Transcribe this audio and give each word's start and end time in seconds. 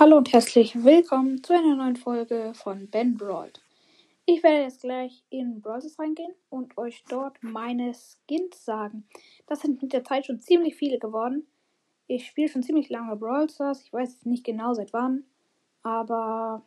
Hallo 0.00 0.16
und 0.16 0.32
herzlich 0.32 0.84
willkommen 0.84 1.42
zu 1.42 1.54
einer 1.54 1.74
neuen 1.74 1.96
Folge 1.96 2.52
von 2.54 2.88
Ben 2.88 3.16
Brawl. 3.16 3.50
Ich 4.26 4.44
werde 4.44 4.62
jetzt 4.62 4.82
gleich 4.82 5.24
in 5.28 5.60
Brawlers 5.60 5.98
reingehen 5.98 6.32
und 6.50 6.78
euch 6.78 7.02
dort 7.08 7.42
meine 7.42 7.94
Skins 7.94 8.64
sagen. 8.64 9.08
Das 9.48 9.62
sind 9.62 9.82
mit 9.82 9.92
der 9.92 10.04
Zeit 10.04 10.26
schon 10.26 10.38
ziemlich 10.38 10.76
viele 10.76 11.00
geworden. 11.00 11.48
Ich 12.06 12.28
spiele 12.28 12.48
schon 12.48 12.62
ziemlich 12.62 12.88
lange 12.90 13.16
Brawl 13.16 13.50
Stars. 13.50 13.82
Ich 13.82 13.92
weiß 13.92 14.24
nicht 14.26 14.44
genau 14.44 14.72
seit 14.72 14.92
wann. 14.92 15.24
Aber 15.82 16.62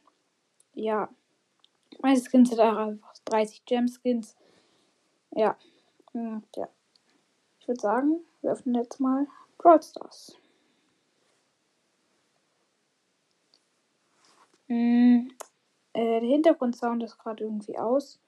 ja, 0.73 1.07
meine 2.01 2.19
Skins 2.19 2.49
sind 2.49 2.59
einfach 2.59 3.13
30 3.23 3.63
Gem 3.63 3.87
Skins. 3.87 4.35
Ja, 5.33 5.55
ja. 6.13 6.67
Ich 7.61 7.67
würde 7.69 7.79
sagen, 7.79 8.19
wir 8.41 8.51
öffnen 8.51 8.75
jetzt 8.75 8.99
mal 8.99 9.25
Brawl 9.57 9.81
Stars. 9.81 10.35
Mm, 14.71 15.27
äh, 15.91 16.21
der 16.21 16.29
Hintergrundsound 16.29 17.03
ist 17.03 17.17
gerade 17.17 17.43
irgendwie 17.43 17.77
aus. 17.77 18.21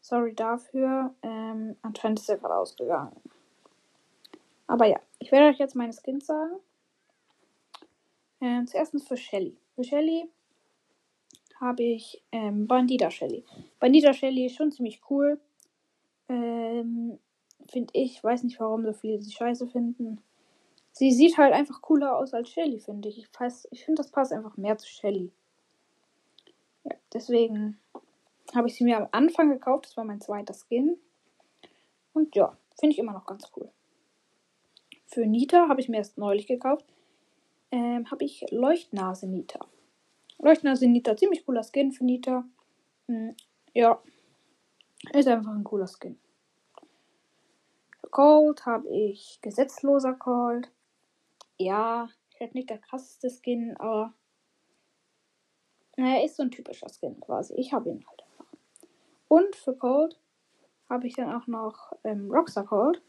Sorry 0.00 0.32
dafür. 0.32 1.12
Ähm, 1.22 1.76
anscheinend 1.82 2.20
ist 2.20 2.28
er 2.28 2.38
gerade 2.38 2.54
ausgegangen. 2.54 3.16
Aber 4.68 4.86
ja, 4.86 5.00
ich 5.18 5.32
werde 5.32 5.48
euch 5.48 5.58
jetzt 5.58 5.74
meine 5.74 5.92
Skins 5.92 6.26
sagen. 6.26 6.54
Ähm, 8.40 8.68
zuerst 8.68 8.94
für 9.08 9.16
Shelly. 9.16 9.56
Für 9.74 9.82
Shelly 9.82 10.30
habe 11.60 11.82
ich 11.82 12.22
ähm, 12.30 12.68
Bandita 12.68 13.10
Shelly. 13.10 13.44
Bandita 13.80 14.12
Shelly 14.12 14.46
ist 14.46 14.54
schon 14.54 14.70
ziemlich 14.70 15.00
cool. 15.10 15.40
Ähm, 16.28 17.18
finde 17.68 17.90
ich. 17.94 18.22
Weiß 18.22 18.44
nicht, 18.44 18.60
warum 18.60 18.84
so 18.84 18.92
viele 18.92 19.20
sie 19.20 19.32
scheiße 19.32 19.66
finden. 19.66 20.22
Sie 20.92 21.10
sieht 21.10 21.38
halt 21.38 21.52
einfach 21.52 21.82
cooler 21.82 22.16
aus 22.16 22.34
als 22.34 22.50
Shelly, 22.50 22.78
finde 22.78 23.08
ich. 23.08 23.18
Ich, 23.18 23.28
ich 23.72 23.84
finde, 23.84 24.00
das 24.00 24.12
passt 24.12 24.32
einfach 24.32 24.56
mehr 24.56 24.78
zu 24.78 24.86
Shelly. 24.86 25.32
Ja, 26.84 26.96
deswegen 27.12 27.78
habe 28.54 28.68
ich 28.68 28.74
sie 28.74 28.84
mir 28.84 28.98
am 28.98 29.08
Anfang 29.12 29.50
gekauft. 29.50 29.86
Das 29.86 29.96
war 29.96 30.04
mein 30.04 30.20
zweiter 30.20 30.54
Skin. 30.54 30.98
Und 32.12 32.34
ja, 32.34 32.56
finde 32.78 32.94
ich 32.94 32.98
immer 32.98 33.12
noch 33.12 33.26
ganz 33.26 33.50
cool. 33.56 33.70
Für 35.06 35.26
Nita 35.26 35.68
habe 35.68 35.80
ich 35.80 35.88
mir 35.88 35.98
erst 35.98 36.18
neulich 36.18 36.46
gekauft. 36.46 36.86
Ähm, 37.70 38.10
habe 38.10 38.24
ich 38.24 38.44
Leuchtnase 38.50 39.26
Nita. 39.26 39.60
Leuchtnase 40.38 40.86
Nita, 40.86 41.16
ziemlich 41.16 41.46
cooler 41.46 41.62
Skin 41.62 41.92
für 41.92 42.04
Nita. 42.04 42.44
Hm, 43.08 43.34
ja, 43.74 44.02
ist 45.12 45.28
einfach 45.28 45.52
ein 45.52 45.64
cooler 45.64 45.86
Skin. 45.86 46.18
Für 48.00 48.08
Cold 48.08 48.66
habe 48.66 48.88
ich 48.88 49.38
gesetzloser 49.40 50.14
Cold. 50.14 50.70
Ja, 51.58 52.08
ich 52.30 52.40
halt 52.40 52.54
nicht 52.54 52.70
der 52.70 52.78
krasseste 52.78 53.30
Skin, 53.30 53.76
aber 53.78 54.12
er 56.06 56.24
ist 56.24 56.36
so 56.36 56.42
ein 56.42 56.50
typischer 56.50 56.88
Skin 56.88 57.20
quasi. 57.20 57.54
Ich 57.54 57.72
habe 57.72 57.90
ihn 57.90 58.04
halt 58.06 58.22
einfach. 58.22 58.52
Und 59.28 59.56
für 59.56 59.74
Cold 59.74 60.18
habe 60.88 61.06
ich 61.06 61.14
dann 61.14 61.34
auch 61.34 61.46
noch 61.46 61.92
ähm, 62.04 62.30
Rockstar 62.30 62.64
Cold. 62.64 63.02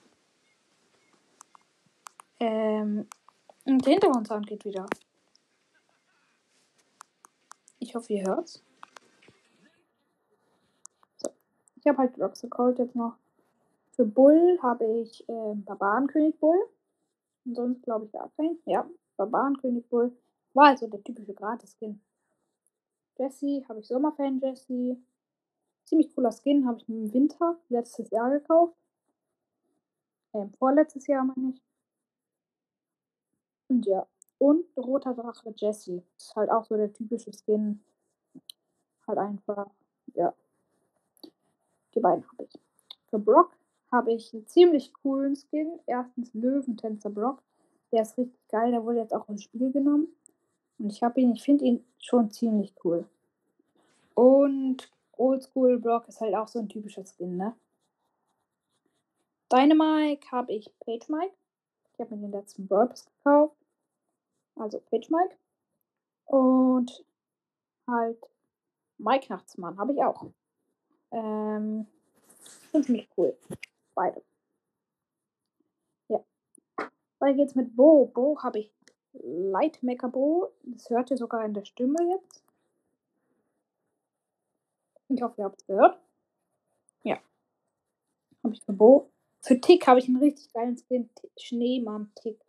Ähm, 2.40 3.08
und 3.66 3.86
der 3.86 3.94
Hintergrundsound 3.94 4.48
geht 4.48 4.66
wieder. 4.66 4.86
Ich 7.80 7.96
hoffe, 7.96 8.14
ihr 8.14 8.26
hört's. 8.26 8.64
So. 11.18 11.30
Ich 11.76 11.88
habe 11.88 11.98
halt 11.98 12.20
Rockstar 12.20 12.50
Cold 12.50 12.80
jetzt 12.80 12.96
noch. 12.96 13.16
Für 13.92 14.06
Bull 14.06 14.60
habe 14.62 14.86
ich 15.02 15.28
äh, 15.30 15.56
Barbarenkönig 15.56 16.40
Bull. 16.40 16.70
Und 17.46 17.56
sonst 17.56 17.84
glaube 17.84 18.06
ich 18.06 18.12
gar 18.12 18.30
keinen. 18.38 18.60
Ja, 18.66 18.90
Barbarenkönig 19.18 19.88
Bull. 19.90 20.16
War 20.54 20.68
also 20.68 20.88
der 20.88 21.04
typische 21.04 21.34
Gratis-Skin. 21.34 22.00
Jessie 23.18 23.66
habe 23.68 23.80
ich 23.80 23.88
Sommerfan 23.88 24.40
Jessie. 24.40 24.98
Ziemlich 25.86 26.14
cooler 26.16 26.32
Skin, 26.32 26.66
habe 26.66 26.78
ich 26.80 26.88
im 26.88 27.14
Winter 27.14 27.58
letztes 27.70 28.10
Jahr 28.10 28.30
gekauft. 28.32 28.76
Ähm, 30.34 30.52
vorletztes 30.54 31.08
Jahr 31.08 31.24
meine 31.24 31.54
ich. 31.54 31.62
Und 33.68 33.86
ja. 33.86 34.08
Und 34.40 34.66
roter 34.78 35.14
Drache 35.14 35.54
Jessie. 35.56 36.04
Ist 36.18 36.36
halt 36.36 36.50
auch 36.50 36.66
so 36.66 36.76
der 36.76 36.92
typische 36.92 37.32
Skin. 37.34 37.84
Halt 39.08 39.18
einfach, 39.18 39.70
ja. 40.16 40.34
Die 41.94 42.00
beiden 42.00 42.28
habe 42.28 42.44
ich. 42.46 42.60
Für 43.10 43.20
Brock 43.20 43.56
habe 43.92 44.14
ich 44.14 44.34
einen 44.34 44.48
ziemlich 44.48 44.94
coolen 44.94 45.36
Skin. 45.36 45.80
Erstens 45.86 46.34
Löwentänzer 46.34 47.10
Brock. 47.10 47.44
Der 47.92 48.02
ist 48.02 48.18
richtig 48.18 48.48
geil. 48.48 48.72
Der 48.72 48.84
wurde 48.84 49.00
jetzt 49.00 49.14
auch 49.14 49.30
ins 49.30 49.44
Spiel 49.44 49.72
genommen. 49.72 50.08
Und 50.80 50.92
ich 50.92 51.04
habe 51.04 51.22
ihn, 51.22 51.34
ich 51.34 51.44
finde 51.44 51.66
ihn 51.66 51.86
schon 52.00 52.32
ziemlich 52.32 52.74
cool. 52.84 53.06
Und 54.16 54.92
Oldschool 55.18 55.80
Brock 55.80 56.08
ist 56.08 56.22
halt 56.22 56.36
auch 56.36 56.48
so 56.48 56.60
ein 56.60 56.70
typischer 56.70 57.04
Skin, 57.06 57.38
ne? 57.38 57.56
Dynamike 59.52 60.32
habe 60.32 60.52
ich 60.54 60.72
Page 60.80 61.08
Mike. 61.10 61.34
Ich 61.94 62.00
habe 62.00 62.16
mir 62.16 62.22
den 62.22 62.32
letzten 62.32 62.68
Brawl 62.68 62.90
gekauft. 62.90 63.56
Also 64.56 64.80
Page 64.80 65.10
Mike. 65.10 65.36
Und 66.26 67.06
halt 67.88 68.18
Mike 68.98 69.28
Nachtsmann 69.30 69.78
habe 69.78 69.94
ich 69.94 70.04
auch. 70.04 70.26
Ähm, 71.12 71.86
sind 72.72 72.86
ziemlich 72.86 73.08
cool. 73.16 73.38
Beide. 73.94 74.24
Ja. 76.08 76.24
Weiter 77.20 77.36
geht's 77.36 77.56
mit 77.56 77.76
Bo. 77.76 78.08
Bo 78.08 78.42
habe 78.42 78.60
ich 78.60 78.72
Lightmaker 79.14 80.10
Bo. 80.10 80.52
Das 80.64 80.90
hört 80.90 81.12
ihr 81.12 81.18
sogar 81.18 81.46
in 81.46 81.54
der 81.54 81.66
Stimme 81.66 81.98
jetzt. 82.10 82.44
Ich 85.10 85.22
hoffe, 85.22 85.42
ihr 85.42 85.46
habt 85.46 85.62
es 85.62 85.68
gehört. 85.68 86.00
Ja. 87.04 87.20
Habe 88.44 88.54
ich 88.54 88.62
für 88.64 88.74
Bo. 88.74 89.12
Für 89.42 89.60
Tick 89.60 89.86
habe 89.88 90.00
ich 90.00 90.08
einen 90.08 90.18
richtig 90.18 90.52
geilen 90.54 90.78
Skin. 90.78 91.10
Schneemann-Tick. 91.38 92.40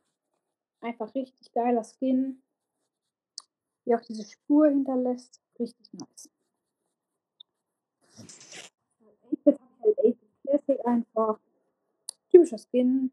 Einfach 0.81 1.15
richtig 1.15 1.53
geiler 1.53 1.85
Skin. 1.85 2.43
Wie 3.85 3.95
auch 3.95 4.01
diese 4.01 4.25
Spur 4.25 4.69
hinterlässt. 4.69 5.43
Richtig 5.59 5.93
nice. 5.93 6.31
Jetzt 9.45 9.61
habe 9.61 9.91
ich 9.91 9.99
halt 9.99 9.99
8 9.99 10.17
Classic 10.43 10.87
einfach. 10.87 11.39
Typischer 12.31 12.59
Skin. 12.59 13.13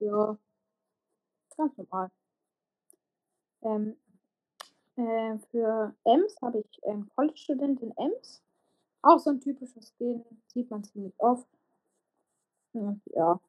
Ja. 0.00 0.36
Ganz 1.56 1.76
normal. 1.76 2.10
Ähm, 3.62 3.96
äh, 4.96 5.38
für 5.50 5.94
Ems 6.04 6.36
habe 6.42 6.60
ich 6.60 6.80
ähm, 6.84 7.08
College-Studentin 7.16 7.92
Ems. 7.96 8.42
Auch 9.02 9.18
so 9.18 9.30
ein 9.30 9.40
typisches 9.40 9.92
Skin. 9.96 10.24
Sieht 10.48 10.70
man 10.70 10.84
ziemlich 10.84 11.14
oft. 11.18 11.48
Ja. 13.14 13.40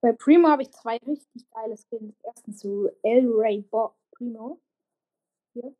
Bei 0.00 0.12
Primo 0.12 0.48
habe 0.48 0.62
ich 0.62 0.70
zwei 0.70 0.96
richtig 0.98 1.50
geile 1.50 1.76
Skins. 1.76 2.14
Erstens 2.22 2.58
zu 2.58 2.88
El 3.02 3.28
Ray 3.30 3.62
Bob 3.62 3.96
Primo. 4.12 4.60
Hier. 5.54 5.74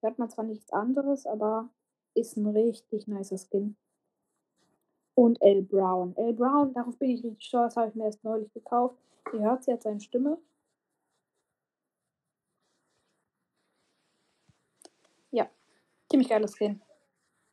Hört 0.00 0.18
man 0.18 0.30
zwar 0.30 0.44
nichts 0.44 0.72
anderes, 0.72 1.26
aber 1.26 1.68
ist 2.14 2.36
ein 2.36 2.46
richtig 2.46 3.08
nicer 3.08 3.36
Skin. 3.38 3.76
Und 5.14 5.40
L 5.42 5.62
Brown. 5.62 6.16
L 6.16 6.32
Brown, 6.34 6.72
darauf 6.74 6.96
bin 6.98 7.10
ich 7.10 7.24
richtig 7.24 7.44
stolz, 7.44 7.76
habe 7.76 7.88
ich 7.88 7.94
mir 7.96 8.04
erst 8.04 8.22
neulich 8.24 8.52
gekauft. 8.52 8.96
Ihr 9.32 9.40
hört 9.40 9.66
jetzt 9.66 9.82
seine 9.84 10.00
Stimme. 10.00 10.38
Ja, 15.32 15.48
ziemlich 16.10 16.28
geiles 16.28 16.54
Skin. 16.56 16.80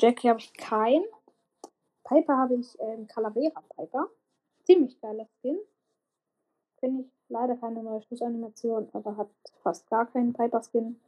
Jackie 0.00 0.28
habe 0.28 0.40
ich 0.40 0.52
keinen. 0.54 1.04
Piper 2.04 2.36
habe 2.36 2.56
ich 2.56 2.76
ähm, 2.80 3.06
Calavera 3.06 3.62
Piper. 3.76 4.08
Ziemlich 4.64 5.00
geiler 5.00 5.28
Skin. 5.38 5.58
Finde 6.82 7.02
ich 7.02 7.12
leider 7.28 7.56
keine 7.58 7.80
neue 7.80 8.02
Schlussanimation, 8.02 8.88
aber 8.92 9.16
hat 9.16 9.30
fast 9.62 9.88
gar 9.88 10.04
keinen 10.06 10.32
Piper 10.32 10.60
Skin. 10.64 10.98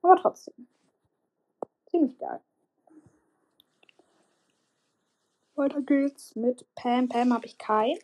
Aber 0.00 0.14
trotzdem. 0.14 0.68
Ziemlich 1.86 2.16
geil. 2.18 2.40
Weiter 5.56 5.82
geht's 5.82 6.36
mit 6.36 6.64
Pam. 6.76 7.08
Pam 7.08 7.32
habe 7.34 7.46
ich 7.46 7.58
keinen. 7.58 7.98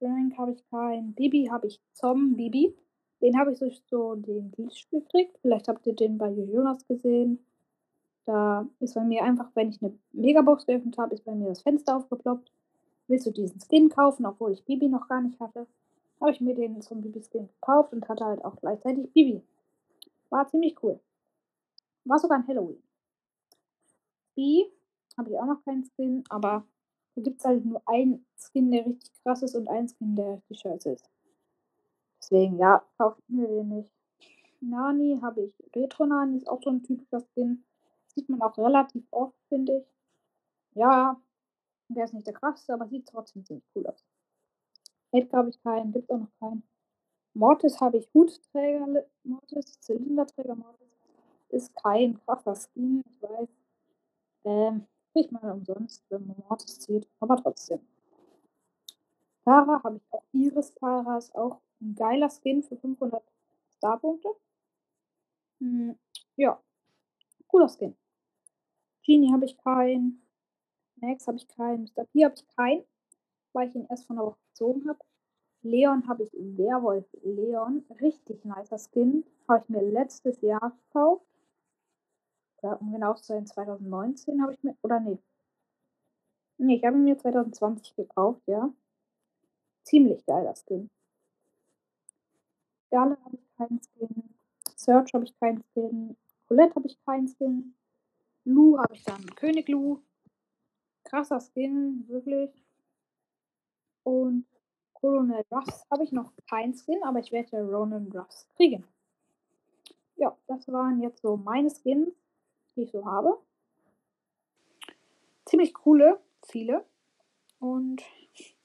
Frank 0.00 0.36
habe 0.36 0.52
ich 0.52 0.68
keinen. 0.70 1.14
Bibi 1.14 1.48
habe 1.52 1.68
ich 1.68 1.80
Zom 1.92 2.34
Bibi. 2.34 2.76
Den 3.20 3.38
habe 3.38 3.52
ich 3.52 3.60
durch 3.60 3.80
so 3.88 4.16
den 4.16 4.50
Glitch 4.50 4.90
gekriegt. 4.90 5.38
Vielleicht 5.42 5.68
habt 5.68 5.86
ihr 5.86 5.94
den 5.94 6.18
bei 6.18 6.30
Jonas 6.30 6.84
gesehen. 6.88 7.46
Da 8.24 8.66
ist 8.80 8.94
bei 8.94 9.04
mir 9.04 9.22
einfach, 9.22 9.50
wenn 9.54 9.68
ich 9.68 9.80
eine 9.80 9.96
Megabox 10.10 10.66
geöffnet 10.66 10.98
habe, 10.98 11.14
ist 11.14 11.24
bei 11.24 11.34
mir 11.36 11.50
das 11.50 11.62
Fenster 11.62 11.96
aufgeploppt. 11.96 12.50
Willst 13.08 13.26
du 13.26 13.30
diesen 13.30 13.60
Skin 13.60 13.88
kaufen, 13.88 14.26
obwohl 14.26 14.52
ich 14.52 14.64
Bibi 14.64 14.88
noch 14.88 15.08
gar 15.08 15.22
nicht 15.22 15.40
hatte? 15.40 15.66
Habe 16.20 16.30
ich 16.30 16.40
mir 16.40 16.54
den 16.54 16.82
zum 16.82 17.00
Bibi-Skin 17.00 17.48
gekauft 17.48 17.92
und 17.92 18.08
hatte 18.08 18.24
halt 18.24 18.44
auch 18.44 18.56
gleichzeitig 18.56 19.10
Bibi. 19.12 19.42
War 20.30 20.46
ziemlich 20.48 20.82
cool. 20.82 21.00
War 22.04 22.18
sogar 22.18 22.38
ein 22.38 22.46
Halloween. 22.46 22.82
B 24.34 24.66
habe 25.16 25.30
ich 25.30 25.38
auch 25.38 25.46
noch 25.46 25.64
keinen 25.64 25.84
Skin, 25.84 26.22
aber 26.28 26.64
da 27.14 27.22
gibt 27.22 27.40
es 27.40 27.44
halt 27.44 27.64
nur 27.64 27.82
einen 27.86 28.26
Skin, 28.36 28.70
der 28.70 28.86
richtig 28.86 29.10
krass 29.22 29.42
ist 29.42 29.54
und 29.56 29.68
einen 29.68 29.88
Skin, 29.88 30.14
der 30.14 30.34
richtig 30.34 30.60
scheiße 30.60 30.90
ist. 30.90 31.10
Deswegen, 32.20 32.58
ja, 32.58 32.84
kauft 32.98 33.22
mir 33.28 33.48
den 33.48 33.68
nicht. 33.68 33.92
Nani 34.60 35.18
habe 35.22 35.42
ich. 35.42 35.54
Retro 35.74 36.06
Nani 36.06 36.36
ist 36.36 36.48
auch 36.48 36.62
so 36.62 36.70
ein 36.70 36.82
typischer 36.82 37.20
Skin. 37.20 37.64
Sieht 38.14 38.28
man 38.28 38.42
auch 38.42 38.56
relativ 38.58 39.04
oft, 39.10 39.36
finde 39.48 39.78
ich. 39.78 39.86
Ja, 40.74 41.20
der 41.88 42.04
ist 42.04 42.14
nicht 42.14 42.26
der 42.26 42.34
krasseste, 42.34 42.74
aber 42.74 42.86
sieht 42.88 43.06
trotzdem 43.08 43.44
ziemlich 43.44 43.64
cool 43.74 43.86
aus. 43.86 44.04
Edgar 45.12 45.40
habe 45.40 45.50
ich 45.50 45.62
keinen, 45.62 45.92
gibt 45.92 46.10
auch 46.10 46.18
noch 46.18 46.32
keinen. 46.38 46.62
Mortis 47.34 47.80
habe 47.80 47.98
ich 47.98 48.08
Hutträger, 48.12 49.06
Mortis, 49.22 49.80
Zylinderträger 49.80 50.54
Mortis. 50.54 50.88
Ist 51.50 51.74
kein 51.76 52.18
krasser 52.24 52.54
Skin, 52.54 53.02
ich 53.06 53.22
weiß. 53.22 53.48
Ähm, 54.44 54.86
kriegt 55.12 55.32
man 55.32 55.50
umsonst, 55.50 56.04
wenn 56.10 56.26
man 56.26 56.36
Mortis 56.48 56.80
zieht, 56.80 57.08
aber 57.20 57.36
trotzdem. 57.36 57.80
Tara 59.44 59.82
habe 59.82 59.96
ich 59.96 60.02
auch 60.10 60.24
Iris 60.32 60.74
Tara, 60.74 61.16
ist 61.16 61.34
auch 61.34 61.60
ein 61.80 61.94
geiler 61.94 62.28
Skin 62.28 62.62
für 62.62 62.76
500 62.76 63.22
Starpunkte. 63.76 64.28
Hm, 65.60 65.98
ja, 66.36 66.60
cooler 67.46 67.68
Skin. 67.68 67.96
Genie 69.04 69.32
habe 69.32 69.46
ich 69.46 69.56
keinen. 69.58 70.27
Max 71.00 71.26
habe 71.26 71.36
ich 71.38 71.48
keinen. 71.48 71.84
Mr. 71.84 72.04
P 72.04 72.24
habe 72.24 72.34
ich 72.34 72.46
keinen, 72.56 72.84
weil 73.52 73.68
ich 73.68 73.74
ihn 73.74 73.86
erst 73.88 74.06
von 74.06 74.16
der 74.16 74.26
Woche 74.26 74.38
gezogen 74.50 74.88
habe. 74.88 74.98
Leon 75.62 76.06
habe 76.08 76.22
ich 76.22 76.32
Werwolf 76.32 77.06
Leon. 77.22 77.84
Richtig 78.00 78.44
nicer 78.44 78.78
Skin. 78.78 79.24
Habe 79.48 79.64
ich 79.64 79.68
mir 79.68 79.82
letztes 79.82 80.40
Jahr 80.40 80.76
gekauft. 80.86 81.26
Oder 82.62 82.80
um 82.80 82.92
genau 82.92 83.14
zu 83.14 83.24
sein, 83.24 83.46
2019 83.46 84.42
habe 84.42 84.54
ich 84.54 84.62
mir. 84.62 84.76
Oder 84.82 85.00
nee. 85.00 85.18
Nee, 86.58 86.76
ich 86.76 86.84
habe 86.84 86.96
mir 86.96 87.16
2020 87.16 87.94
gekauft, 87.94 88.42
ja. 88.46 88.72
Ziemlich 89.84 90.24
geiler 90.26 90.54
Skin. 90.54 90.90
Gale 92.90 93.16
habe 93.24 93.36
ich 93.36 93.56
keinen 93.56 93.80
Skin. 93.80 94.34
Search 94.76 95.12
habe 95.14 95.24
ich 95.24 95.38
keinen 95.38 95.62
Skin. 95.70 96.16
Colette 96.46 96.74
habe 96.74 96.86
ich 96.88 96.98
keinen 97.04 97.28
Skin. 97.28 97.74
Lu 98.44 98.78
habe 98.78 98.94
ich 98.94 99.04
dann 99.04 99.24
König 99.36 99.68
Lu. 99.68 100.00
Krasser 101.08 101.40
Skin, 101.40 102.04
wirklich. 102.08 102.50
Und 104.02 104.46
Colonel 104.92 105.44
Ruffs 105.50 105.86
habe 105.90 106.04
ich 106.04 106.12
noch 106.12 106.32
keinen 106.48 106.74
Skin, 106.74 107.02
aber 107.02 107.20
ich 107.20 107.32
werde 107.32 107.62
Ronan 107.62 108.10
Ruffs 108.12 108.46
kriegen. 108.56 108.84
Ja, 110.16 110.36
das 110.46 110.68
waren 110.68 111.00
jetzt 111.00 111.22
so 111.22 111.36
meine 111.36 111.70
Skins, 111.70 112.10
die 112.74 112.82
ich 112.82 112.90
so 112.90 113.06
habe. 113.06 113.38
Ziemlich 115.46 115.72
coole, 115.72 116.20
viele. 116.46 116.84
Und 117.60 118.02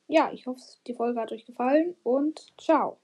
ja, 0.08 0.32
ich 0.32 0.46
hoffe, 0.46 0.62
die 0.86 0.96
Folge 0.96 1.22
hat 1.22 1.32
euch 1.32 1.46
gefallen 1.46 1.96
und 2.04 2.54
ciao. 2.60 2.98